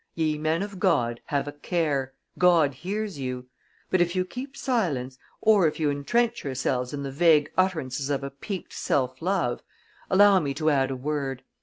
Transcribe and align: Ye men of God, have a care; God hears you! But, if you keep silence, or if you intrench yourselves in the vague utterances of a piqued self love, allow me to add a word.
Ye 0.15 0.39
men 0.39 0.63
of 0.63 0.79
God, 0.79 1.21
have 1.25 1.47
a 1.47 1.51
care; 1.51 2.13
God 2.39 2.73
hears 2.73 3.19
you! 3.19 3.49
But, 3.91 4.01
if 4.01 4.15
you 4.15 4.25
keep 4.25 4.57
silence, 4.57 5.19
or 5.41 5.67
if 5.67 5.79
you 5.79 5.91
intrench 5.91 6.43
yourselves 6.43 6.91
in 6.91 7.03
the 7.03 7.11
vague 7.11 7.51
utterances 7.55 8.09
of 8.09 8.23
a 8.23 8.31
piqued 8.31 8.73
self 8.73 9.21
love, 9.21 9.61
allow 10.09 10.39
me 10.39 10.55
to 10.55 10.71
add 10.71 10.89
a 10.89 10.95
word. 10.95 11.43